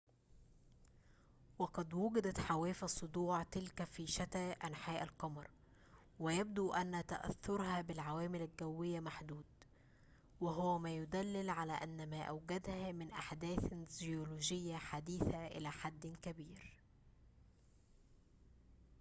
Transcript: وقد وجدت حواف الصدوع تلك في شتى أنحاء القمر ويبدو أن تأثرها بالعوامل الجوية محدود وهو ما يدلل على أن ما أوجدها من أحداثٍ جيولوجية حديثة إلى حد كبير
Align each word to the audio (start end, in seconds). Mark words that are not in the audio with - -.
وقد 1.59 1.93
وجدت 1.93 2.39
حواف 2.39 2.83
الصدوع 2.83 3.43
تلك 3.43 3.83
في 3.83 4.07
شتى 4.07 4.51
أنحاء 4.51 5.03
القمر 5.03 5.47
ويبدو 6.19 6.73
أن 6.73 7.05
تأثرها 7.05 7.81
بالعوامل 7.81 8.41
الجوية 8.41 8.99
محدود 8.99 9.45
وهو 10.41 10.79
ما 10.79 10.95
يدلل 10.95 11.49
على 11.49 11.73
أن 11.73 12.09
ما 12.09 12.21
أوجدها 12.23 12.91
من 12.91 13.11
أحداثٍ 13.11 13.73
جيولوجية 13.99 14.75
حديثة 14.77 15.47
إلى 15.47 15.71
حد 15.71 16.15
كبير 16.21 16.77